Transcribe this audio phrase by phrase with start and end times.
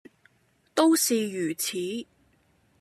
[0.73, 1.77] 都是如此。